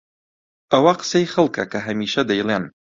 [0.71, 2.63] ئەوە قسەی خەڵکە کە هەمیشە دەیڵێن.